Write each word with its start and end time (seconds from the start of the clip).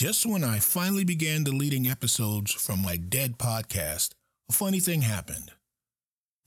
Just 0.00 0.24
when 0.24 0.42
I 0.42 0.60
finally 0.60 1.04
began 1.04 1.44
deleting 1.44 1.86
episodes 1.86 2.54
from 2.54 2.80
my 2.80 2.96
dead 2.96 3.36
podcast, 3.36 4.12
a 4.48 4.52
funny 4.54 4.80
thing 4.80 5.02
happened. 5.02 5.52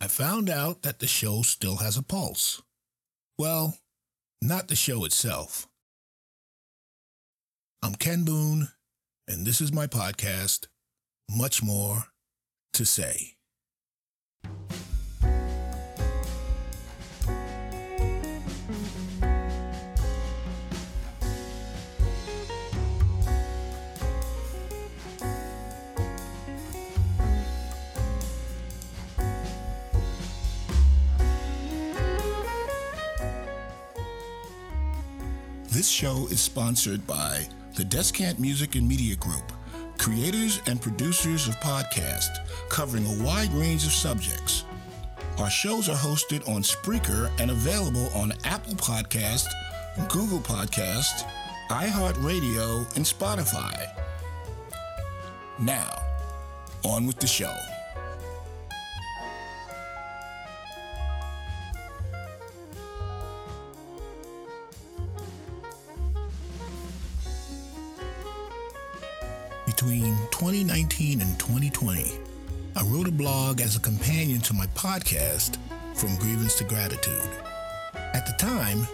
I 0.01 0.07
found 0.07 0.49
out 0.49 0.81
that 0.81 0.97
the 0.97 1.05
show 1.05 1.43
still 1.43 1.75
has 1.75 1.95
a 1.95 2.01
pulse. 2.01 2.63
Well, 3.37 3.77
not 4.41 4.69
the 4.69 4.75
show 4.75 5.05
itself. 5.05 5.67
I'm 7.83 7.93
Ken 7.93 8.23
Boone, 8.23 8.69
and 9.27 9.45
this 9.45 9.61
is 9.61 9.71
my 9.71 9.85
podcast, 9.85 10.65
Much 11.29 11.61
More 11.61 12.05
to 12.73 12.85
Say. 12.85 13.32
This 35.83 35.91
show 35.91 36.27
is 36.27 36.39
sponsored 36.39 37.05
by 37.05 37.45
the 37.75 37.83
Descant 37.83 38.39
Music 38.39 38.75
and 38.75 38.87
Media 38.87 39.17
Group, 39.17 39.51
creators 39.97 40.61
and 40.65 40.81
producers 40.81 41.49
of 41.49 41.55
podcasts 41.55 42.37
covering 42.69 43.05
a 43.05 43.21
wide 43.21 43.51
range 43.51 43.85
of 43.85 43.91
subjects. 43.91 44.63
Our 45.39 45.49
shows 45.49 45.89
are 45.89 45.97
hosted 45.97 46.47
on 46.47 46.61
Spreaker 46.61 47.29
and 47.37 47.51
available 47.51 48.07
on 48.15 48.31
Apple 48.45 48.75
Podcast, 48.75 49.47
Google 50.07 50.39
Podcast, 50.39 51.29
iHeartRadio, 51.69 52.95
and 52.95 53.03
Spotify. 53.03 53.85
Now, 55.59 56.01
on 56.85 57.05
with 57.05 57.19
the 57.19 57.27
show. 57.27 57.53
2019 70.63 71.19
and 71.19 71.39
2020, 71.39 72.13
I 72.77 72.83
wrote 72.83 73.09
a 73.09 73.11
blog 73.11 73.59
as 73.59 73.75
a 73.75 73.81
companion 73.81 74.39
to 74.41 74.53
my 74.53 74.65
podcast, 74.67 75.57
From 75.93 76.15
Grievance 76.15 76.57
to 76.57 76.63
Gratitude. 76.63 77.29
At 77.93 78.25
the 78.25 78.33
time, 78.37 78.87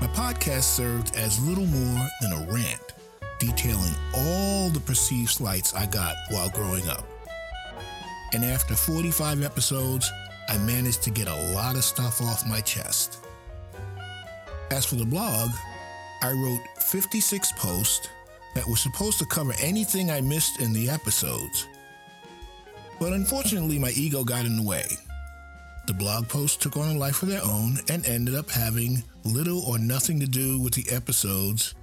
my 0.00 0.06
podcast 0.08 0.62
served 0.62 1.16
as 1.16 1.44
little 1.44 1.66
more 1.66 2.06
than 2.20 2.32
a 2.34 2.52
rant, 2.52 2.94
detailing 3.40 3.94
all 4.14 4.68
the 4.68 4.78
perceived 4.78 5.30
slights 5.30 5.74
I 5.74 5.86
got 5.86 6.14
while 6.30 6.50
growing 6.50 6.88
up. 6.88 7.04
And 8.32 8.44
after 8.44 8.76
45 8.76 9.42
episodes, 9.42 10.08
I 10.48 10.56
managed 10.58 11.02
to 11.02 11.10
get 11.10 11.26
a 11.26 11.52
lot 11.52 11.74
of 11.74 11.82
stuff 11.82 12.22
off 12.22 12.46
my 12.46 12.60
chest. 12.60 13.26
As 14.70 14.84
for 14.84 14.94
the 14.94 15.06
blog, 15.06 15.50
I 16.22 16.30
wrote 16.30 16.60
56 16.80 17.50
posts 17.56 18.08
that 18.58 18.66
were 18.66 18.74
supposed 18.74 19.20
to 19.20 19.24
cover 19.24 19.52
anything 19.60 20.10
I 20.10 20.20
missed 20.20 20.60
in 20.60 20.72
the 20.72 20.90
episodes. 20.90 21.68
But 22.98 23.12
unfortunately, 23.12 23.78
my 23.78 23.90
ego 23.90 24.24
got 24.24 24.46
in 24.46 24.56
the 24.56 24.64
way. 24.64 24.84
The 25.86 25.92
blog 25.92 26.28
posts 26.28 26.56
took 26.56 26.76
on 26.76 26.96
a 26.96 26.98
life 26.98 27.22
of 27.22 27.28
their 27.28 27.44
own 27.44 27.78
and 27.88 28.04
ended 28.04 28.34
up 28.34 28.50
having 28.50 29.04
little 29.22 29.60
or 29.60 29.78
nothing 29.78 30.18
to 30.18 30.26
do 30.26 30.58
with 30.58 30.74
the 30.74 30.92
episodes 30.92 31.76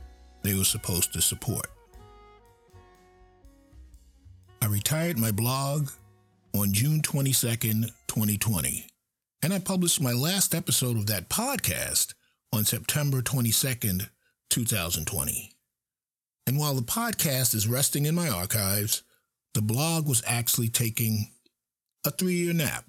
they 0.44 0.54
were 0.54 0.66
supposed 0.66 1.14
to 1.14 1.22
support. 1.22 1.67
I 4.62 4.66
retired 4.66 5.17
my 5.17 5.32
blog 5.32 5.92
on 6.54 6.73
June 6.73 7.02
22nd, 7.02 7.89
2020, 8.10 8.86
and 9.42 9.54
I 9.54 9.60
published 9.60 10.02
my 10.02 10.11
last 10.11 10.54
episode 10.54 10.98
of 10.98 11.05
that 11.05 11.30
podcast 11.30 12.16
on 12.52 12.66
September 12.66 13.22
22nd, 13.22 14.10
2020. 14.49 15.55
And 16.48 16.58
while 16.58 16.76
the 16.76 16.82
podcast 16.82 17.56
is 17.56 17.67
resting 17.67 18.06
in 18.06 18.14
my 18.16 18.30
archives, 18.30 19.04
the 19.54 19.61
blog 19.61 20.08
was 20.08 20.22
actually 20.28 20.70
taking 20.70 21.30
a 22.06 22.11
three 22.11 22.36
year 22.36 22.54
nap. 22.54 22.86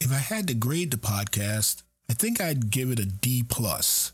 If 0.00 0.12
I 0.12 0.18
had 0.18 0.46
to 0.48 0.54
grade 0.54 0.90
the 0.92 0.98
podcast, 0.98 1.82
I 2.08 2.12
think 2.12 2.40
I'd 2.40 2.70
give 2.70 2.92
it 2.92 3.00
a 3.00 3.06
D 3.06 3.42
plus, 3.42 4.12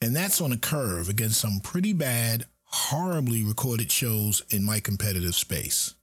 and 0.00 0.16
that's 0.16 0.40
on 0.40 0.50
a 0.50 0.56
curve 0.56 1.08
against 1.08 1.40
some 1.40 1.60
pretty 1.62 1.92
bad, 1.92 2.46
horribly 2.64 3.44
recorded 3.44 3.92
shows 3.92 4.42
in 4.50 4.64
my 4.64 4.80
competitive 4.80 5.36
space. 5.36 5.94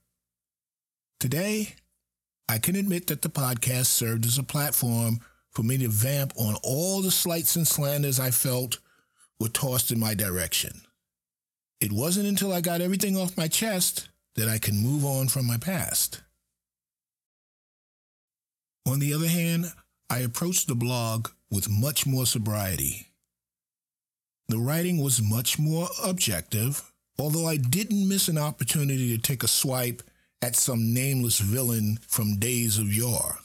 Today, 1.20 1.74
I 2.48 2.58
can 2.58 2.76
admit 2.76 3.08
that 3.08 3.20
the 3.20 3.28
podcast 3.28 3.86
served 3.86 4.24
as 4.24 4.38
a 4.38 4.42
platform 4.42 5.20
for 5.50 5.62
me 5.62 5.76
to 5.78 5.88
vamp 5.88 6.32
on 6.36 6.56
all 6.62 7.02
the 7.02 7.10
slights 7.10 7.56
and 7.56 7.66
slanders 7.66 8.18
I 8.18 8.30
felt 8.30 8.78
were 9.40 9.48
tossed 9.48 9.90
in 9.90 10.00
my 10.00 10.14
direction. 10.14 10.82
It 11.80 11.92
wasn't 11.92 12.28
until 12.28 12.52
I 12.52 12.60
got 12.60 12.80
everything 12.80 13.16
off 13.16 13.36
my 13.36 13.48
chest 13.48 14.08
that 14.34 14.48
I 14.48 14.58
could 14.58 14.74
move 14.74 15.04
on 15.04 15.28
from 15.28 15.46
my 15.46 15.56
past. 15.56 16.22
On 18.86 18.98
the 18.98 19.12
other 19.14 19.28
hand, 19.28 19.72
I 20.10 20.20
approached 20.20 20.66
the 20.66 20.74
blog 20.74 21.28
with 21.50 21.68
much 21.68 22.06
more 22.06 22.26
sobriety. 22.26 23.08
The 24.48 24.58
writing 24.58 25.02
was 25.02 25.20
much 25.20 25.58
more 25.58 25.88
objective, 26.02 26.90
although 27.18 27.46
I 27.46 27.58
didn't 27.58 28.08
miss 28.08 28.28
an 28.28 28.38
opportunity 28.38 29.14
to 29.14 29.22
take 29.22 29.42
a 29.42 29.48
swipe 29.48 30.02
at 30.40 30.56
some 30.56 30.94
nameless 30.94 31.38
villain 31.38 31.98
from 32.06 32.38
days 32.38 32.78
of 32.78 32.92
yore. 32.92 33.38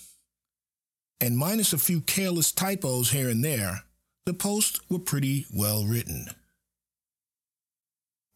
And 1.20 1.38
minus 1.38 1.74
a 1.74 1.78
few 1.78 2.02
careless 2.02 2.52
typos 2.52 3.12
here 3.12 3.30
and 3.30 3.44
there, 3.44 3.84
the 4.26 4.34
posts 4.34 4.80
were 4.90 5.00
pretty 5.00 5.46
well 5.54 5.86
written. 5.86 6.28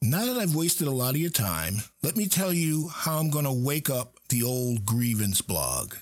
Now 0.02 0.26
that 0.26 0.38
I've 0.38 0.56
wasted 0.56 0.88
a 0.88 0.92
lot 0.92 1.16
of 1.16 1.22
your 1.22 1.32
time, 1.32 1.78
let 2.04 2.16
me 2.16 2.28
tell 2.28 2.54
you 2.54 2.90
how 2.90 3.18
I'm 3.18 3.30
going 3.30 3.46
to 3.46 3.52
wake 3.52 3.90
up 3.90 4.20
the 4.30 4.44
old 4.44 4.86
grievance 4.86 5.42
blog. 5.42 5.96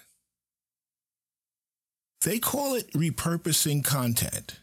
They 2.24 2.40
call 2.40 2.75
it 2.75 2.91
repurposing 2.94 3.85
content, 3.85 4.59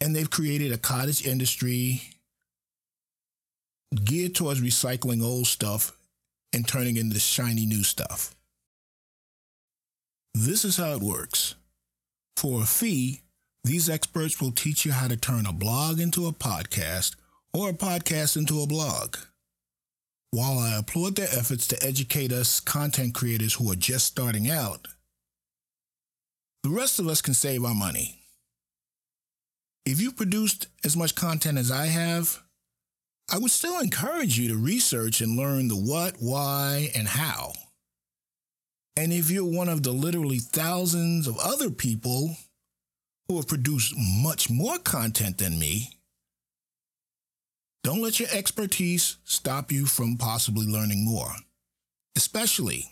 and 0.00 0.16
they've 0.16 0.30
created 0.30 0.72
a 0.72 0.78
cottage 0.78 1.26
industry 1.26 2.02
geared 4.04 4.34
towards 4.34 4.60
recycling 4.60 5.22
old 5.22 5.46
stuff 5.46 5.92
and 6.52 6.66
turning 6.66 6.96
it 6.96 7.00
into 7.00 7.20
shiny 7.20 7.66
new 7.66 7.84
stuff. 7.84 8.34
This 10.34 10.64
is 10.64 10.76
how 10.76 10.92
it 10.92 11.00
works. 11.00 11.54
For 12.36 12.62
a 12.62 12.66
fee, 12.66 13.22
these 13.64 13.90
experts 13.90 14.40
will 14.40 14.52
teach 14.52 14.84
you 14.84 14.92
how 14.92 15.08
to 15.08 15.16
turn 15.16 15.46
a 15.46 15.52
blog 15.52 16.00
into 16.00 16.26
a 16.26 16.32
podcast 16.32 17.16
or 17.52 17.70
a 17.70 17.74
podcast 17.74 18.36
into 18.36 18.62
a 18.62 18.66
blog. 18.66 19.16
While 20.30 20.58
I 20.58 20.76
applaud 20.76 21.16
their 21.16 21.28
efforts 21.32 21.66
to 21.68 21.82
educate 21.82 22.32
us 22.32 22.60
content 22.60 23.14
creators 23.14 23.54
who 23.54 23.70
are 23.72 23.76
just 23.76 24.06
starting 24.06 24.50
out, 24.50 24.88
the 26.62 26.70
rest 26.70 26.98
of 26.98 27.08
us 27.08 27.22
can 27.22 27.34
save 27.34 27.64
our 27.64 27.74
money. 27.74 28.20
If 29.86 30.00
you 30.00 30.12
produced 30.12 30.66
as 30.84 30.96
much 30.96 31.14
content 31.14 31.56
as 31.56 31.70
I 31.70 31.86
have, 31.86 32.42
I 33.30 33.38
would 33.38 33.50
still 33.50 33.80
encourage 33.80 34.38
you 34.38 34.48
to 34.48 34.56
research 34.56 35.20
and 35.20 35.36
learn 35.36 35.68
the 35.68 35.76
what, 35.76 36.16
why, 36.18 36.90
and 36.94 37.08
how. 37.08 37.52
And 38.96 39.12
if 39.12 39.30
you're 39.30 39.44
one 39.44 39.68
of 39.68 39.82
the 39.82 39.92
literally 39.92 40.38
thousands 40.38 41.26
of 41.26 41.38
other 41.38 41.70
people 41.70 42.36
who 43.28 43.36
have 43.36 43.46
produced 43.46 43.94
much 43.96 44.48
more 44.48 44.78
content 44.78 45.38
than 45.38 45.58
me, 45.58 45.90
don't 47.84 48.02
let 48.02 48.18
your 48.18 48.28
expertise 48.32 49.18
stop 49.24 49.70
you 49.70 49.86
from 49.86 50.16
possibly 50.16 50.66
learning 50.66 51.04
more, 51.04 51.32
especially 52.16 52.84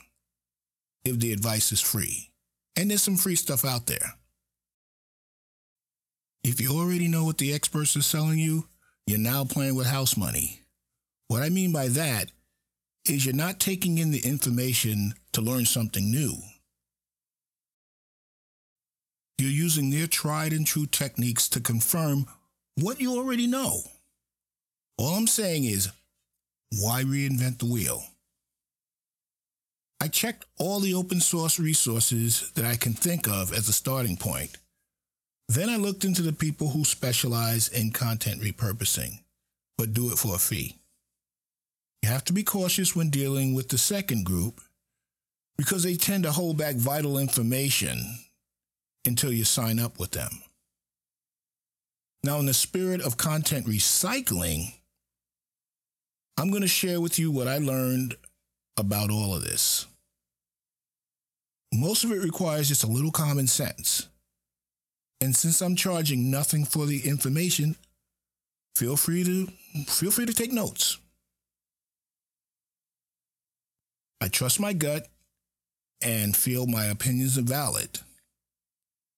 if 1.04 1.18
the 1.18 1.32
advice 1.32 1.72
is 1.72 1.80
free. 1.80 2.30
And 2.76 2.90
there's 2.90 3.02
some 3.02 3.16
free 3.16 3.36
stuff 3.36 3.64
out 3.64 3.86
there. 3.86 4.14
If 6.44 6.60
you 6.60 6.70
already 6.70 7.08
know 7.08 7.24
what 7.24 7.38
the 7.38 7.52
experts 7.54 7.96
are 7.96 8.02
selling 8.02 8.38
you, 8.38 8.68
you're 9.06 9.18
now 9.18 9.44
playing 9.44 9.74
with 9.74 9.86
house 9.86 10.16
money. 10.16 10.60
What 11.28 11.42
I 11.42 11.48
mean 11.48 11.72
by 11.72 11.88
that 11.88 12.30
is 13.08 13.24
you're 13.24 13.34
not 13.34 13.58
taking 13.58 13.98
in 13.98 14.10
the 14.10 14.20
information 14.20 15.14
to 15.32 15.40
learn 15.40 15.64
something 15.64 16.10
new. 16.10 16.34
You're 19.38 19.50
using 19.50 19.90
their 19.90 20.06
tried 20.06 20.52
and 20.52 20.66
true 20.66 20.86
techniques 20.86 21.48
to 21.50 21.60
confirm 21.60 22.26
what 22.76 23.00
you 23.00 23.12
already 23.12 23.46
know. 23.46 23.80
All 24.98 25.14
I'm 25.14 25.26
saying 25.26 25.64
is, 25.64 25.90
why 26.80 27.04
reinvent 27.04 27.58
the 27.58 27.66
wheel? 27.66 28.02
I 30.00 30.08
checked 30.08 30.44
all 30.58 30.80
the 30.80 30.94
open 30.94 31.20
source 31.20 31.58
resources 31.58 32.50
that 32.54 32.64
I 32.64 32.76
can 32.76 32.92
think 32.92 33.28
of 33.28 33.52
as 33.52 33.68
a 33.68 33.72
starting 33.72 34.16
point, 34.16 34.56
Then 35.48 35.70
I 35.70 35.76
looked 35.76 36.04
into 36.04 36.22
the 36.22 36.32
people 36.32 36.70
who 36.70 36.84
specialize 36.84 37.68
in 37.68 37.92
content 37.92 38.42
repurposing, 38.42 39.20
but 39.78 39.94
do 39.94 40.10
it 40.10 40.18
for 40.18 40.34
a 40.34 40.38
fee. 40.38 40.76
You 42.02 42.08
have 42.08 42.24
to 42.24 42.32
be 42.32 42.42
cautious 42.42 42.96
when 42.96 43.10
dealing 43.10 43.54
with 43.54 43.68
the 43.68 43.78
second 43.78 44.24
group 44.24 44.60
because 45.56 45.84
they 45.84 45.94
tend 45.94 46.24
to 46.24 46.32
hold 46.32 46.58
back 46.58 46.74
vital 46.76 47.18
information 47.18 48.18
until 49.06 49.32
you 49.32 49.44
sign 49.44 49.78
up 49.78 49.98
with 49.98 50.12
them. 50.12 50.30
Now, 52.22 52.38
in 52.38 52.46
the 52.46 52.54
spirit 52.54 53.00
of 53.00 53.16
content 53.16 53.66
recycling, 53.66 54.74
I'm 56.36 56.50
going 56.50 56.62
to 56.62 56.68
share 56.68 57.00
with 57.00 57.18
you 57.18 57.30
what 57.30 57.48
I 57.48 57.58
learned 57.58 58.16
about 58.76 59.10
all 59.10 59.34
of 59.34 59.44
this. 59.44 59.86
Most 61.72 62.04
of 62.04 62.12
it 62.12 62.22
requires 62.22 62.68
just 62.68 62.84
a 62.84 62.88
little 62.88 63.10
common 63.10 63.46
sense. 63.46 64.08
And 65.20 65.34
since 65.34 65.60
I'm 65.60 65.76
charging 65.76 66.30
nothing 66.30 66.64
for 66.64 66.86
the 66.86 67.08
information, 67.08 67.76
feel 68.74 68.96
free 68.96 69.24
to 69.24 69.46
feel 69.86 70.10
free 70.10 70.26
to 70.26 70.34
take 70.34 70.52
notes. 70.52 70.98
I 74.20 74.28
trust 74.28 74.60
my 74.60 74.72
gut 74.72 75.08
and 76.02 76.36
feel 76.36 76.66
my 76.66 76.86
opinions 76.86 77.38
are 77.38 77.42
valid. 77.42 78.00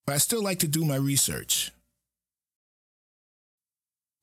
But 0.08 0.14
I 0.14 0.18
still 0.20 0.42
like 0.42 0.60
to 0.60 0.66
do 0.66 0.86
my 0.86 0.96
research. 0.96 1.70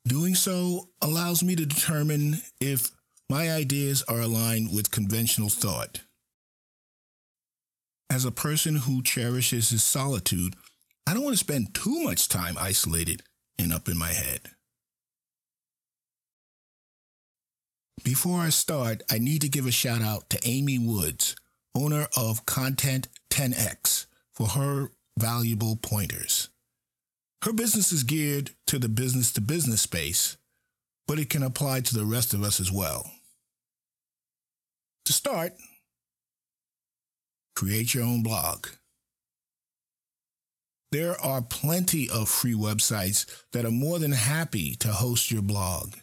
Doing 0.08 0.34
so 0.34 0.90
allows 1.00 1.44
me 1.44 1.56
to 1.56 1.64
determine 1.64 2.42
if 2.60 2.90
my 3.30 3.52
ideas 3.52 4.02
are 4.08 4.20
aligned 4.20 4.74
with 4.74 4.90
conventional 4.90 5.50
thought. 5.50 6.02
As 8.10 8.26
a 8.26 8.32
person 8.32 8.78
who 8.78 9.04
cherishes 9.04 9.70
his 9.70 9.84
solitude, 9.84 10.56
I 11.06 11.14
don't 11.14 11.24
want 11.24 11.36
to 11.36 11.46
spend 11.46 11.76
too 11.76 12.04
much 12.04 12.30
time 12.30 12.56
isolated 12.60 13.22
and 13.60 13.72
up 13.72 13.88
in 13.88 13.96
my 13.96 14.12
head. 14.12 14.50
Before 18.04 18.40
I 18.40 18.50
start, 18.50 19.04
I 19.12 19.20
need 19.20 19.42
to 19.42 19.50
give 19.50 19.68
a 19.68 19.72
shout 19.72 20.02
out 20.02 20.32
to 20.32 20.40
Amy 20.46 20.80
Woods, 20.80 21.36
owner 21.76 22.08
of 22.18 22.48
Content 22.48 23.08
10X, 23.30 24.08
for 24.34 24.48
her 24.48 24.90
valuable 25.18 25.76
pointers. 25.76 26.50
Her 27.44 27.54
business 27.54 27.92
is 27.92 28.04
geared 28.04 28.52
to 28.68 28.80
the 28.80 28.90
business 28.90 29.32
to 29.34 29.42
business 29.42 29.82
space, 29.82 30.38
but 31.08 31.20
it 31.20 31.30
can 31.30 31.44
apply 31.44 31.82
to 31.82 31.96
the 31.96 32.06
rest 32.06 32.34
of 32.34 32.44
us 32.44 32.60
as 32.60 32.72
well. 32.72 33.12
To 35.06 35.14
start, 35.14 35.54
create 37.56 37.94
your 37.94 38.04
own 38.04 38.24
blog. 38.24 38.68
There 40.92 41.20
are 41.20 41.42
plenty 41.42 42.10
of 42.10 42.30
free 42.30 42.54
websites 42.54 43.26
that 43.52 43.66
are 43.66 43.72
more 43.72 44.00
than 44.00 44.14
happy 44.14 44.76
to 44.76 44.88
host 44.88 45.30
your 45.30 45.42
blog. 45.42 45.96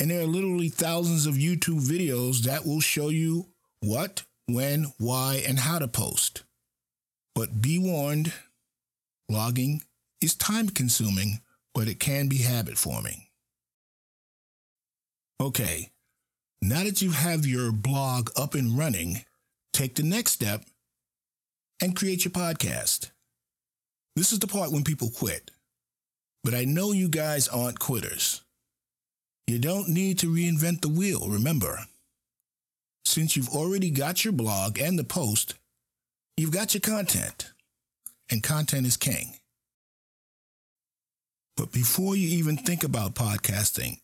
And 0.00 0.10
there 0.10 0.22
are 0.22 0.26
literally 0.26 0.68
thousands 0.68 1.26
of 1.26 1.34
YouTube 1.34 1.80
videos 1.80 2.42
that 2.44 2.66
will 2.66 2.80
show 2.80 3.08
you 3.08 3.48
what, 3.80 4.24
when, 4.46 4.86
why, 4.98 5.42
and 5.46 5.58
how 5.58 5.78
to 5.78 5.86
post. 5.86 6.44
But 7.36 7.60
be 7.60 7.78
warned, 7.78 8.32
blogging 9.30 9.82
is 10.22 10.34
time 10.34 10.70
consuming, 10.70 11.42
but 11.74 11.86
it 11.86 12.00
can 12.00 12.28
be 12.28 12.38
habit 12.38 12.78
forming. 12.78 13.26
Okay, 15.38 15.90
now 16.62 16.82
that 16.84 17.02
you 17.02 17.10
have 17.10 17.44
your 17.44 17.72
blog 17.72 18.30
up 18.38 18.54
and 18.54 18.78
running, 18.78 19.26
take 19.74 19.96
the 19.96 20.02
next 20.02 20.32
step 20.32 20.64
and 21.82 21.94
create 21.94 22.24
your 22.24 22.32
podcast. 22.32 23.10
This 24.16 24.32
is 24.32 24.38
the 24.38 24.46
part 24.46 24.72
when 24.72 24.82
people 24.82 25.10
quit. 25.10 25.50
But 26.42 26.54
I 26.54 26.64
know 26.64 26.92
you 26.92 27.10
guys 27.10 27.48
aren't 27.48 27.78
quitters. 27.78 28.40
You 29.46 29.58
don't 29.58 29.90
need 29.90 30.18
to 30.20 30.32
reinvent 30.32 30.80
the 30.80 30.88
wheel, 30.88 31.28
remember. 31.28 31.80
Since 33.04 33.36
you've 33.36 33.50
already 33.50 33.90
got 33.90 34.24
your 34.24 34.32
blog 34.32 34.78
and 34.78 34.98
the 34.98 35.04
post, 35.04 35.56
you've 36.36 36.52
got 36.52 36.74
your 36.74 36.80
content. 36.80 37.52
And 38.30 38.42
content 38.42 38.86
is 38.86 38.96
king. 38.96 39.34
But 41.56 41.72
before 41.72 42.16
you 42.16 42.28
even 42.38 42.56
think 42.56 42.82
about 42.82 43.14
podcasting, 43.14 44.00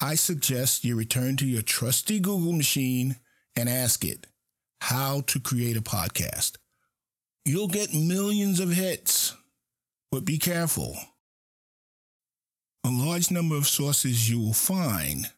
I 0.00 0.16
suggest 0.16 0.84
you 0.84 0.96
return 0.96 1.36
to 1.36 1.46
your 1.46 1.62
trusty 1.62 2.18
Google 2.18 2.52
machine 2.52 3.16
and 3.54 3.68
ask 3.68 4.04
it 4.04 4.26
how 4.80 5.20
to 5.28 5.38
create 5.38 5.76
a 5.76 5.82
podcast. 5.82 6.56
You'll 7.44 7.68
get 7.68 7.94
millions 7.94 8.60
of 8.60 8.70
hits, 8.70 9.36
but 10.10 10.24
be 10.24 10.38
careful. 10.38 10.96
A 12.84 12.90
large 12.90 13.30
number 13.30 13.56
of 13.56 13.66
sources 13.66 14.30
you 14.30 14.40
will 14.40 14.52
find 14.52 15.30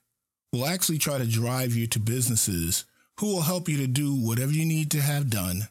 will 0.53 0.67
actually 0.67 0.99
try 0.99 1.19
to 1.19 1.27
drive 1.27 1.75
you 1.75 1.87
to 1.89 1.99
businesses 1.99 2.85
who 3.19 3.27
will 3.27 3.43
help 3.43 3.69
you 3.69 3.77
to 3.79 3.87
do 3.87 4.15
whatever 4.15 4.53
you 4.53 4.65
need 4.65 4.91
to 4.93 5.01
have 5.01 5.31
done, 5.31 5.69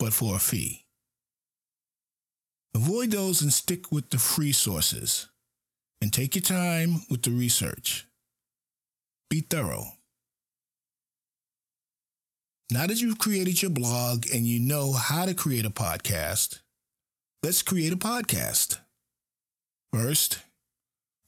but 0.00 0.12
for 0.12 0.34
a 0.34 0.40
fee. 0.40 0.86
Avoid 2.74 3.12
those 3.12 3.42
and 3.42 3.52
stick 3.52 3.92
with 3.92 4.10
the 4.10 4.18
free 4.18 4.50
sources. 4.50 5.28
And 6.02 6.12
take 6.12 6.34
your 6.34 6.42
time 6.42 7.02
with 7.08 7.22
the 7.22 7.30
research. 7.30 8.06
Be 9.28 9.40
thorough. 9.40 9.84
Now 12.72 12.86
that 12.86 13.00
you've 13.00 13.18
created 13.18 13.62
your 13.62 13.70
blog 13.70 14.24
and 14.34 14.46
you 14.46 14.58
know 14.58 14.92
how 14.92 15.26
to 15.26 15.34
create 15.34 15.66
a 15.66 15.70
podcast, 15.70 16.60
let's 17.44 17.62
create 17.62 17.92
a 17.92 17.96
podcast. 17.96 18.78
First, 19.92 20.38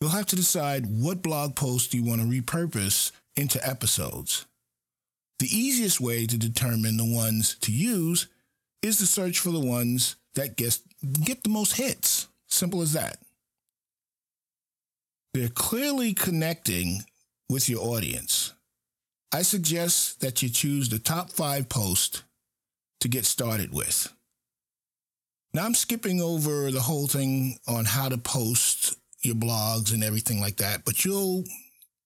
You'll 0.02 0.10
have 0.10 0.26
to 0.26 0.36
decide 0.36 0.86
what 0.86 1.22
blog 1.22 1.54
post 1.54 1.94
you 1.94 2.02
want 2.02 2.20
to 2.22 2.26
repurpose 2.26 3.12
into 3.36 3.64
episodes. 3.64 4.46
The 5.38 5.46
easiest 5.46 6.00
way 6.00 6.26
to 6.26 6.36
determine 6.36 6.96
the 6.96 7.04
ones 7.04 7.54
to 7.60 7.70
use 7.70 8.26
is 8.82 8.98
to 8.98 9.06
search 9.06 9.38
for 9.38 9.50
the 9.50 9.60
ones 9.60 10.16
that 10.34 10.56
get, 10.56 10.78
get 11.24 11.42
the 11.42 11.48
most 11.48 11.76
hits. 11.76 12.28
Simple 12.48 12.82
as 12.82 12.92
that. 12.92 13.18
They're 15.34 15.48
clearly 15.48 16.12
connecting 16.12 17.04
with 17.48 17.68
your 17.68 17.82
audience. 17.82 18.52
I 19.32 19.42
suggest 19.42 20.20
that 20.20 20.42
you 20.42 20.50
choose 20.50 20.88
the 20.88 20.98
top 20.98 21.30
five 21.30 21.68
posts 21.68 22.22
to 23.00 23.08
get 23.08 23.24
started 23.24 23.72
with. 23.72 24.12
Now, 25.54 25.64
I'm 25.64 25.74
skipping 25.74 26.20
over 26.20 26.70
the 26.70 26.80
whole 26.80 27.06
thing 27.06 27.58
on 27.66 27.84
how 27.84 28.08
to 28.08 28.18
post 28.18 28.96
your 29.22 29.34
blogs 29.34 29.92
and 29.92 30.02
everything 30.02 30.40
like 30.40 30.56
that, 30.56 30.84
but 30.84 31.04
you'll 31.04 31.44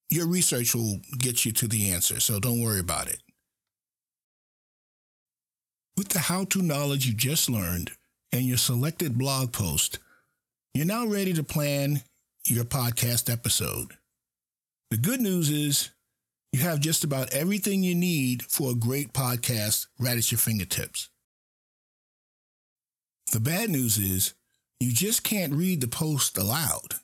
your 0.08 0.26
research 0.26 0.74
will 0.74 1.00
get 1.18 1.44
you 1.44 1.52
to 1.52 1.66
the 1.66 1.90
answer, 1.90 2.20
so 2.20 2.38
don't 2.38 2.62
worry 2.62 2.78
about 2.78 3.08
it. 3.08 3.20
With 5.96 6.10
the 6.10 6.18
how-to 6.18 6.60
knowledge 6.60 7.06
you 7.06 7.14
just 7.14 7.48
learned 7.48 7.92
and 8.30 8.42
your 8.42 8.58
selected 8.58 9.16
blog 9.16 9.52
post, 9.52 9.98
you're 10.74 10.84
now 10.84 11.06
ready 11.06 11.32
to 11.32 11.42
plan 11.42 12.02
your 12.46 12.64
podcast 12.64 13.32
episode. 13.32 13.94
The 14.90 14.98
good 14.98 15.20
news 15.20 15.50
is 15.50 15.90
you 16.52 16.60
have 16.60 16.80
just 16.80 17.02
about 17.02 17.32
everything 17.32 17.82
you 17.82 17.94
need 17.94 18.42
for 18.44 18.70
a 18.70 18.74
great 18.74 19.12
podcast 19.12 19.86
right 19.98 20.18
at 20.18 20.30
your 20.30 20.38
fingertips. 20.38 21.08
The 23.32 23.40
bad 23.40 23.70
news 23.70 23.98
is 23.98 24.34
you 24.80 24.92
just 24.92 25.24
can't 25.24 25.54
read 25.54 25.80
the 25.80 25.88
post 25.88 26.36
aloud 26.38 26.94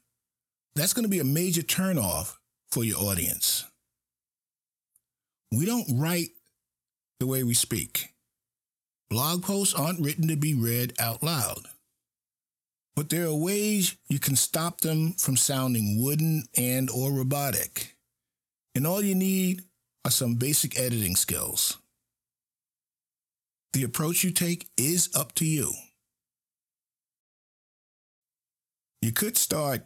that's 0.74 0.92
going 0.92 1.04
to 1.04 1.08
be 1.10 1.18
a 1.18 1.24
major 1.24 1.62
turnoff 1.62 2.36
for 2.70 2.84
your 2.84 2.98
audience. 2.98 3.64
We 5.50 5.66
don't 5.66 5.98
write 5.98 6.30
the 7.20 7.26
way 7.26 7.42
we 7.42 7.54
speak. 7.54 8.11
Blog 9.12 9.42
posts 9.42 9.74
aren't 9.74 10.00
written 10.00 10.26
to 10.28 10.36
be 10.36 10.54
read 10.54 10.94
out 10.98 11.22
loud. 11.22 11.66
But 12.96 13.10
there 13.10 13.26
are 13.26 13.34
ways 13.34 13.94
you 14.08 14.18
can 14.18 14.36
stop 14.36 14.80
them 14.80 15.12
from 15.12 15.36
sounding 15.36 16.02
wooden 16.02 16.44
and 16.56 16.88
or 16.88 17.12
robotic. 17.12 17.94
And 18.74 18.86
all 18.86 19.02
you 19.02 19.14
need 19.14 19.64
are 20.06 20.10
some 20.10 20.36
basic 20.36 20.78
editing 20.78 21.14
skills. 21.14 21.76
The 23.74 23.82
approach 23.82 24.24
you 24.24 24.30
take 24.30 24.70
is 24.78 25.10
up 25.14 25.34
to 25.34 25.44
you. 25.44 25.74
You 29.02 29.12
could 29.12 29.36
start 29.36 29.82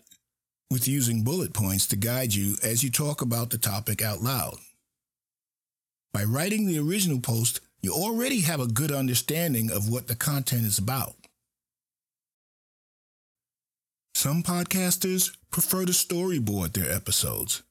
with 0.71 0.87
using 0.87 1.25
bullet 1.25 1.53
points 1.53 1.89
to 1.89 1.97
guide 1.97 2.33
you 2.33 2.55
as 2.63 2.85
you 2.85 2.93
talk 2.93 3.23
about 3.23 3.51
the 3.51 3.59
topic 3.59 4.03
out 4.03 4.23
loud. 4.23 4.55
By 6.13 6.23
writing 6.23 6.67
the 6.67 6.79
original 6.79 7.19
post, 7.19 7.59
you 7.87 7.93
already 7.93 8.41
have 8.41 8.59
a 8.59 8.67
good 8.67 8.91
understanding 8.91 9.71
of 9.71 9.89
what 9.89 10.09
the 10.09 10.17
content 10.17 10.67
is 10.67 10.77
about. 10.77 11.15
Some 14.13 14.43
podcasters 14.43 15.37
prefer 15.53 15.85
to 15.85 15.93
storyboard 15.93 16.73
their 16.73 16.91
episodes. 16.91 17.63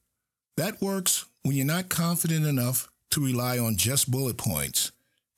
That 0.56 0.80
works 0.80 1.26
when 1.42 1.54
you're 1.54 1.66
not 1.66 1.90
confident 1.90 2.46
enough 2.46 2.88
to 3.10 3.22
rely 3.22 3.58
on 3.58 3.76
just 3.76 4.10
bullet 4.10 4.38
points 4.38 4.90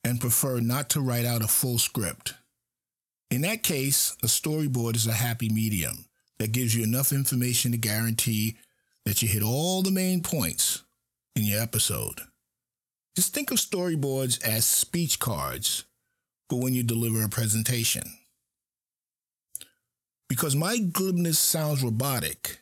and 0.05 0.21
prefer 0.21 0.61
not 0.61 0.89
to 0.91 1.01
write 1.01 1.25
out 1.25 1.43
a 1.43 1.47
full 1.47 1.77
script. 1.77 2.35
In 3.29 3.41
that 3.41 3.63
case, 3.63 4.15
a 4.23 4.27
storyboard 4.27 4.95
is 4.95 5.07
a 5.07 5.11
happy 5.11 5.49
medium 5.49 6.05
that 6.37 6.53
gives 6.53 6.73
you 6.73 6.85
enough 6.85 7.11
information 7.11 7.73
to 7.73 7.77
guarantee 7.77 8.55
that 9.05 9.21
you 9.21 9.27
hit 9.27 9.43
all 9.43 9.81
the 9.81 9.91
main 9.91 10.23
points 10.23 10.83
in 11.35 11.43
your 11.43 11.61
episode. 11.61 12.21
Just 13.19 13.33
think 13.33 13.51
of 13.51 13.57
storyboards 13.57 14.41
as 14.47 14.63
speech 14.63 15.19
cards 15.19 15.83
for 16.49 16.57
when 16.57 16.73
you 16.73 16.83
deliver 16.83 17.21
a 17.21 17.27
presentation. 17.27 18.03
Because 20.29 20.55
my 20.55 20.77
glibness 20.77 21.37
sounds 21.37 21.83
robotic, 21.83 22.61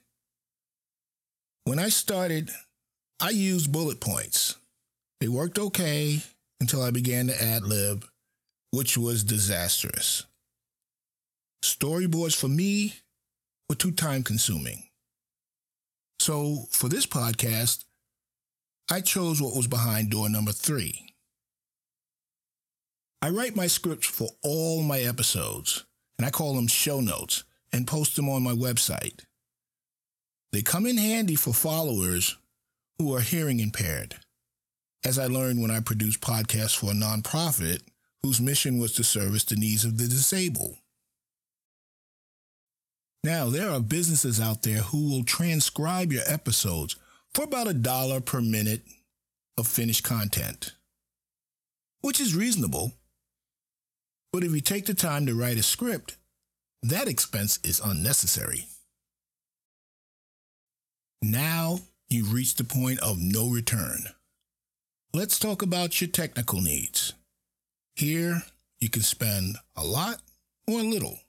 when 1.65 1.77
I 1.77 1.89
started, 1.89 2.49
I 3.19 3.29
used 3.29 3.71
bullet 3.71 4.01
points. 4.01 4.55
They 5.19 5.27
worked 5.27 5.59
okay 5.59 6.23
until 6.59 6.81
I 6.81 6.89
began 6.89 7.27
to 7.27 7.39
ad 7.39 7.61
lib, 7.61 8.03
which 8.71 8.97
was 8.97 9.23
disastrous. 9.23 10.25
Storyboards 11.63 12.35
for 12.35 12.47
me 12.47 12.95
were 13.69 13.75
too 13.75 13.91
time 13.91 14.23
consuming. 14.23 14.85
So 16.19 16.65
for 16.71 16.89
this 16.89 17.05
podcast, 17.05 17.83
I 18.89 19.01
chose 19.01 19.41
what 19.41 19.55
was 19.55 19.67
behind 19.67 20.11
door 20.11 20.29
number 20.29 20.53
three. 20.53 21.13
I 23.21 23.29
write 23.29 23.55
my 23.55 23.67
scripts 23.67 24.07
for 24.07 24.29
all 24.43 24.81
my 24.81 24.99
episodes, 24.99 25.83
and 26.17 26.25
I 26.25 26.29
call 26.29 26.55
them 26.55 26.67
show 26.67 27.01
notes 27.01 27.43
and 27.73 27.85
post 27.85 28.15
them 28.15 28.29
on 28.29 28.43
my 28.43 28.53
website. 28.53 29.25
They 30.53 30.61
come 30.61 30.85
in 30.85 30.97
handy 30.97 31.35
for 31.35 31.53
followers 31.53 32.37
who 32.97 33.13
are 33.13 33.21
hearing 33.21 33.59
impaired, 33.59 34.15
as 35.03 35.19
I 35.19 35.27
learned 35.27 35.61
when 35.61 35.71
I 35.71 35.81
produced 35.81 36.21
podcasts 36.21 36.77
for 36.77 36.91
a 36.91 36.93
nonprofit 36.93 37.81
whose 38.23 38.39
mission 38.39 38.77
was 38.77 38.93
to 38.93 39.03
service 39.03 39.43
the 39.43 39.57
needs 39.57 39.83
of 39.83 39.97
the 39.97 40.07
disabled. 40.07 40.77
Now, 43.23 43.49
there 43.49 43.69
are 43.69 43.81
businesses 43.81 44.39
out 44.39 44.63
there 44.63 44.77
who 44.77 45.09
will 45.09 45.23
transcribe 45.23 46.13
your 46.13 46.23
episodes 46.27 46.95
for 47.33 47.43
about 47.43 47.67
a 47.67 47.73
dollar 47.73 48.19
per 48.19 48.41
minute 48.41 48.81
of 49.57 49.67
finished 49.67 50.03
content, 50.03 50.73
which 52.01 52.19
is 52.19 52.35
reasonable. 52.35 52.93
But 54.33 54.43
if 54.43 54.51
you 54.51 54.61
take 54.61 54.85
the 54.85 54.93
time 54.93 55.25
to 55.25 55.35
write 55.35 55.57
a 55.57 55.63
script, 55.63 56.17
that 56.83 57.07
expense 57.07 57.59
is 57.63 57.81
unnecessary. 57.83 58.65
Now 61.21 61.79
you've 62.09 62.33
reached 62.33 62.57
the 62.57 62.63
point 62.63 62.99
of 62.99 63.17
no 63.19 63.49
return. 63.49 64.05
Let's 65.13 65.39
talk 65.39 65.61
about 65.61 65.99
your 65.99 66.09
technical 66.09 66.61
needs. 66.61 67.13
Here, 67.95 68.43
you 68.79 68.89
can 68.89 69.01
spend 69.01 69.57
a 69.75 69.83
lot 69.83 70.21
or 70.67 70.81
a 70.81 70.83
little 70.83 71.19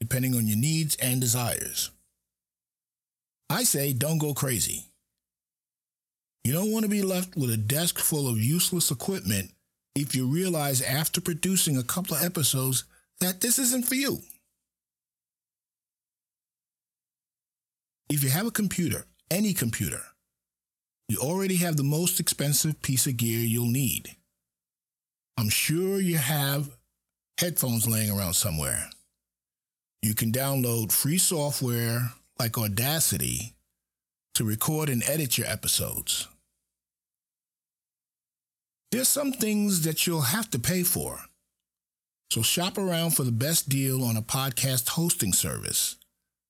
depending 0.00 0.34
on 0.34 0.46
your 0.46 0.56
needs 0.56 0.96
and 0.96 1.20
desires. 1.20 1.90
I 3.50 3.64
say 3.64 3.92
don't 3.92 4.18
go 4.18 4.34
crazy. 4.34 4.84
You 6.44 6.52
don't 6.52 6.72
want 6.72 6.84
to 6.84 6.90
be 6.90 7.02
left 7.02 7.36
with 7.36 7.50
a 7.50 7.56
desk 7.56 7.98
full 7.98 8.28
of 8.28 8.38
useless 8.38 8.90
equipment 8.90 9.50
if 9.94 10.14
you 10.14 10.26
realize 10.26 10.80
after 10.80 11.20
producing 11.20 11.76
a 11.76 11.82
couple 11.82 12.16
of 12.16 12.22
episodes 12.22 12.84
that 13.20 13.40
this 13.40 13.58
isn't 13.58 13.86
for 13.86 13.94
you. 13.94 14.20
If 18.08 18.22
you 18.22 18.30
have 18.30 18.46
a 18.46 18.50
computer, 18.50 19.04
any 19.30 19.52
computer, 19.52 20.02
you 21.08 21.18
already 21.18 21.56
have 21.56 21.76
the 21.76 21.82
most 21.82 22.20
expensive 22.20 22.80
piece 22.80 23.06
of 23.06 23.16
gear 23.16 23.40
you'll 23.40 23.66
need. 23.66 24.16
I'm 25.36 25.48
sure 25.48 26.00
you 26.00 26.16
have 26.16 26.70
headphones 27.38 27.88
laying 27.88 28.10
around 28.10 28.34
somewhere. 28.34 28.88
You 30.02 30.14
can 30.14 30.32
download 30.32 30.92
free 30.92 31.18
software 31.18 32.12
like 32.38 32.56
Audacity 32.56 33.54
to 34.34 34.44
record 34.44 34.88
and 34.88 35.02
edit 35.08 35.36
your 35.36 35.48
episodes. 35.48 36.28
There's 38.90 39.08
some 39.08 39.32
things 39.32 39.82
that 39.82 40.06
you'll 40.06 40.20
have 40.22 40.48
to 40.50 40.58
pay 40.58 40.82
for. 40.82 41.18
So 42.30 42.42
shop 42.42 42.78
around 42.78 43.10
for 43.10 43.24
the 43.24 43.32
best 43.32 43.68
deal 43.68 44.04
on 44.04 44.16
a 44.16 44.22
podcast 44.22 44.90
hosting 44.90 45.32
service. 45.32 45.96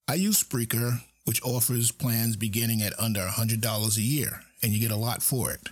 I 0.07 0.15
use 0.15 0.43
Spreaker, 0.43 1.01
which 1.25 1.43
offers 1.43 1.91
plans 1.91 2.37
beginning 2.37 2.83
at 2.83 2.99
under 2.99 3.21
$100 3.21 3.97
a 3.97 4.03
year, 4.03 4.43
and 4.63 4.73
you 4.73 4.81
get 4.81 4.91
a 4.91 4.97
lot 4.97 5.23
for 5.23 5.51
it. 5.51 5.69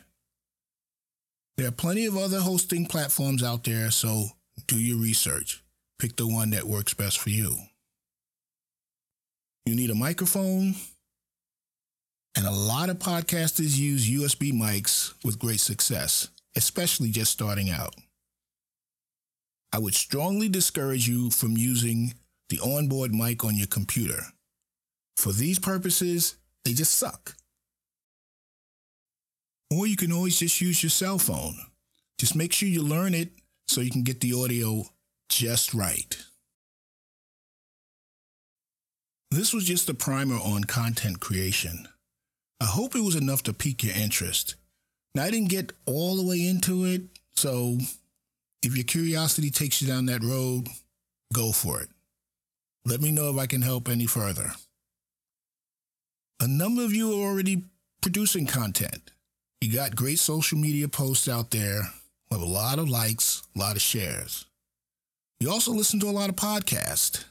There 1.56 1.68
are 1.68 1.72
plenty 1.72 2.06
of 2.06 2.16
other 2.16 2.40
hosting 2.40 2.86
platforms 2.86 3.42
out 3.42 3.64
there, 3.64 3.90
so 3.90 4.26
do 4.66 4.78
your 4.78 4.98
research. 4.98 5.62
Pick 5.98 6.16
the 6.16 6.26
one 6.26 6.50
that 6.50 6.64
works 6.64 6.94
best 6.94 7.18
for 7.18 7.30
you. 7.30 7.56
You 9.66 9.74
need 9.74 9.90
a 9.90 9.96
microphone, 9.96 10.76
and 12.36 12.46
a 12.46 12.52
lot 12.52 12.88
of 12.88 13.00
podcasters 13.00 13.76
use 13.76 14.08
USB 14.08 14.52
mics 14.52 15.12
with 15.24 15.40
great 15.40 15.58
success, 15.58 16.28
especially 16.54 17.10
just 17.10 17.32
starting 17.32 17.70
out. 17.70 17.96
I 19.72 19.80
would 19.80 19.94
strongly 19.94 20.48
discourage 20.48 21.08
you 21.08 21.30
from 21.30 21.56
using 21.56 22.14
the 22.48 22.60
onboard 22.60 23.12
mic 23.12 23.44
on 23.44 23.56
your 23.56 23.66
computer. 23.66 24.22
For 25.16 25.32
these 25.32 25.58
purposes, 25.58 26.36
they 26.64 26.72
just 26.72 26.94
suck. 26.94 27.34
Or 29.72 29.88
you 29.88 29.96
can 29.96 30.12
always 30.12 30.38
just 30.38 30.60
use 30.60 30.80
your 30.80 30.90
cell 30.90 31.18
phone. 31.18 31.56
Just 32.18 32.36
make 32.36 32.52
sure 32.52 32.68
you 32.68 32.82
learn 32.82 33.14
it 33.14 33.32
so 33.66 33.80
you 33.80 33.90
can 33.90 34.04
get 34.04 34.20
the 34.20 34.32
audio 34.32 34.84
just 35.28 35.74
right. 35.74 36.16
This 39.30 39.52
was 39.52 39.64
just 39.64 39.88
a 39.88 39.94
primer 39.94 40.36
on 40.36 40.64
content 40.64 41.20
creation. 41.20 41.88
I 42.60 42.66
hope 42.66 42.94
it 42.94 43.02
was 43.02 43.16
enough 43.16 43.42
to 43.44 43.52
pique 43.52 43.82
your 43.82 43.94
interest. 43.94 44.54
Now, 45.14 45.24
I 45.24 45.30
didn't 45.30 45.50
get 45.50 45.72
all 45.84 46.16
the 46.16 46.26
way 46.26 46.46
into 46.46 46.84
it, 46.84 47.02
so 47.34 47.78
if 48.62 48.76
your 48.76 48.84
curiosity 48.84 49.50
takes 49.50 49.82
you 49.82 49.88
down 49.88 50.06
that 50.06 50.22
road, 50.22 50.68
go 51.32 51.52
for 51.52 51.80
it. 51.80 51.88
Let 52.84 53.00
me 53.00 53.10
know 53.10 53.30
if 53.30 53.38
I 53.38 53.46
can 53.46 53.62
help 53.62 53.88
any 53.88 54.06
further. 54.06 54.52
A 56.40 56.46
number 56.46 56.84
of 56.84 56.92
you 56.92 57.12
are 57.12 57.28
already 57.28 57.64
producing 58.02 58.46
content. 58.46 59.10
You 59.60 59.72
got 59.72 59.96
great 59.96 60.18
social 60.18 60.58
media 60.58 60.86
posts 60.86 61.28
out 61.28 61.50
there 61.50 61.80
with 62.30 62.40
a 62.40 62.46
lot 62.46 62.78
of 62.78 62.88
likes, 62.88 63.42
a 63.56 63.58
lot 63.58 63.74
of 63.76 63.82
shares. 63.82 64.44
You 65.40 65.50
also 65.50 65.72
listen 65.72 65.98
to 66.00 66.08
a 66.08 66.12
lot 66.12 66.28
of 66.28 66.36
podcasts. 66.36 67.24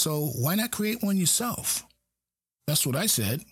So 0.00 0.28
why 0.28 0.54
not 0.54 0.70
create 0.70 1.02
one 1.02 1.18
yourself? 1.18 1.84
That's 2.66 2.86
what 2.86 2.96
I 2.96 3.04
said. 3.04 3.44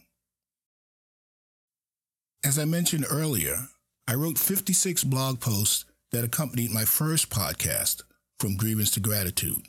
As 2.42 2.58
I 2.58 2.64
mentioned 2.64 3.04
earlier, 3.10 3.68
I 4.06 4.14
wrote 4.14 4.38
56 4.38 5.04
blog 5.04 5.40
posts 5.40 5.84
that 6.10 6.24
accompanied 6.24 6.70
my 6.70 6.86
first 6.86 7.28
podcast, 7.28 8.00
From 8.40 8.56
Grievance 8.56 8.90
to 8.92 9.00
Gratitude, 9.00 9.66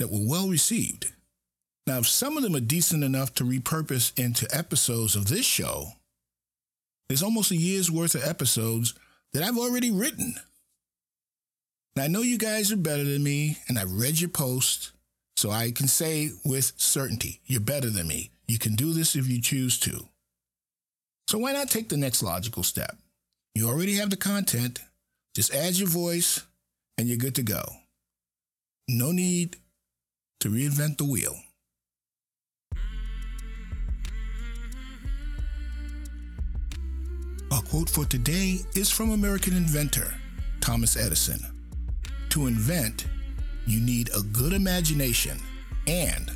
that 0.00 0.10
were 0.10 0.28
well 0.28 0.48
received. 0.48 1.12
Now, 1.86 1.98
if 1.98 2.08
some 2.08 2.36
of 2.36 2.42
them 2.42 2.56
are 2.56 2.60
decent 2.60 3.04
enough 3.04 3.32
to 3.34 3.44
repurpose 3.44 4.10
into 4.18 4.52
episodes 4.52 5.14
of 5.14 5.28
this 5.28 5.46
show, 5.46 5.92
there's 7.08 7.22
almost 7.22 7.52
a 7.52 7.56
year's 7.56 7.92
worth 7.92 8.16
of 8.16 8.24
episodes 8.24 8.92
that 9.32 9.44
I've 9.44 9.56
already 9.56 9.92
written. 9.92 10.34
Now, 11.94 12.02
I 12.02 12.08
know 12.08 12.22
you 12.22 12.38
guys 12.38 12.72
are 12.72 12.76
better 12.76 13.04
than 13.04 13.22
me, 13.22 13.58
and 13.68 13.78
I've 13.78 13.92
read 13.92 14.20
your 14.20 14.30
posts, 14.30 14.90
so 15.36 15.50
I 15.50 15.70
can 15.70 15.86
say 15.86 16.30
with 16.44 16.72
certainty, 16.76 17.40
you're 17.44 17.60
better 17.60 17.90
than 17.90 18.08
me. 18.08 18.30
You 18.48 18.58
can 18.58 18.74
do 18.74 18.92
this 18.92 19.14
if 19.14 19.28
you 19.28 19.40
choose 19.40 19.78
to. 19.80 20.08
So 21.28 21.38
why 21.38 21.52
not 21.52 21.70
take 21.70 21.88
the 21.88 21.96
next 21.96 22.22
logical 22.22 22.62
step? 22.62 22.96
You 23.54 23.68
already 23.68 23.96
have 23.96 24.10
the 24.10 24.16
content, 24.16 24.80
just 25.34 25.52
add 25.52 25.74
your 25.76 25.88
voice, 25.88 26.44
and 26.96 27.08
you're 27.08 27.16
good 27.18 27.34
to 27.34 27.42
go. 27.42 27.62
No 28.88 29.12
need 29.12 29.56
to 30.40 30.48
reinvent 30.48 30.98
the 30.98 31.04
wheel. 31.04 31.36
Our 37.50 37.62
quote 37.62 37.90
for 37.90 38.04
today 38.04 38.58
is 38.74 38.90
from 38.90 39.10
American 39.10 39.56
inventor 39.56 40.14
Thomas 40.60 40.96
Edison. 40.96 41.40
To 42.30 42.46
invent, 42.46 43.06
you 43.66 43.80
need 43.80 44.10
a 44.16 44.22
good 44.22 44.52
imagination 44.52 45.38
and 45.86 46.30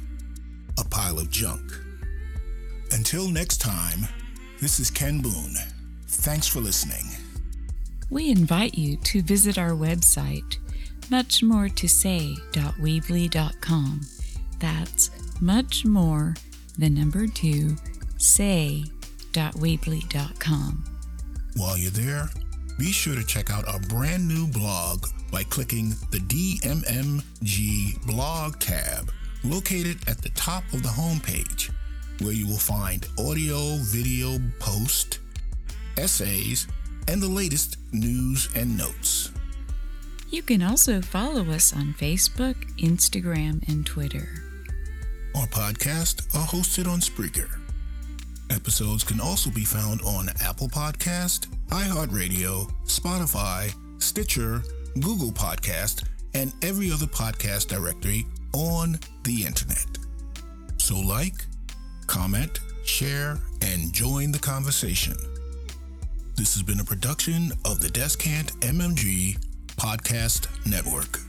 a 0.79 0.85
pile 0.85 1.19
of 1.19 1.31
junk. 1.31 1.73
Until 2.93 3.29
next 3.29 3.59
time, 3.59 4.07
this 4.61 4.81
is 4.81 4.91
Ken 4.91 5.21
Boone. 5.21 5.55
Thanks 6.07 6.49
for 6.49 6.61
listening. 6.61 7.05
We 8.11 8.31
invite 8.31 8.75
you 8.75 8.97
to 8.97 9.23
visit 9.23 9.57
our 9.59 9.71
website, 9.71 10.59
muchmore2say.weebly.com. 11.09 14.01
That's 14.59 15.11
much 15.41 15.85
more, 15.85 16.35
the 16.77 16.91
number 16.91 17.29
two, 17.29 17.77
say.weebly.com. 18.19 20.85
While 21.57 21.77
you're 21.79 21.91
there, 21.91 22.31
be 22.81 22.91
sure 22.93 23.15
to 23.15 23.27
check 23.27 23.51
out 23.51 23.69
our 23.69 23.79
brand 23.91 24.27
new 24.27 24.47
blog 24.47 25.05
by 25.31 25.43
clicking 25.45 25.91
the 26.11 26.19
DMMG 26.19 28.07
blog 28.07 28.59
tab 28.59 29.13
located 29.45 29.99
at 30.09 30.23
the 30.23 30.31
top 30.31 30.65
of 30.73 30.83
the 30.83 30.89
homepage, 30.89 31.71
where 32.23 32.33
you 32.33 32.47
will 32.47 32.57
find 32.57 33.07
audio, 33.19 33.77
video 33.81 34.39
post, 34.61 35.19
essays, 35.99 36.69
and 37.07 37.21
the 37.21 37.29
latest 37.29 37.77
news 37.93 38.49
and 38.57 38.79
notes. 38.79 39.31
You 40.31 40.41
can 40.41 40.63
also 40.63 41.03
follow 41.03 41.51
us 41.51 41.77
on 41.77 41.95
Facebook, 41.99 42.57
Instagram, 42.79 43.69
and 43.69 43.85
Twitter. 43.85 44.27
Our 45.37 45.47
podcasts 45.49 46.35
are 46.35 46.47
hosted 46.47 46.91
on 46.91 47.01
Spreaker. 47.01 47.59
Episodes 48.49 49.05
can 49.05 49.21
also 49.21 49.51
be 49.51 49.67
found 49.67 50.01
on 50.01 50.31
Apple 50.41 50.69
Podcast, 50.69 51.47
iHeartRadio, 51.71 52.71
Spotify, 52.85 53.73
Stitcher, 54.03 54.63
Google 54.95 55.31
Podcast, 55.31 56.05
and 56.35 56.53
every 56.63 56.91
other 56.91 57.07
podcast 57.07 57.69
directory 57.69 58.27
on 58.53 58.99
the 59.23 59.45
internet. 59.47 59.87
So 60.79 60.99
like, 60.99 61.47
comment, 62.07 62.61
share, 62.85 63.39
and 63.63 63.93
join 63.93 64.33
the 64.33 64.39
conversation. 64.39 65.15
This 66.37 66.55
has 66.55 66.63
been 66.63 66.81
a 66.81 66.85
production 66.85 67.53
of 67.65 67.81
the 67.81 67.89
Descant 67.89 68.53
MMG 68.61 69.39
Podcast 69.77 70.49
Network. 70.67 71.20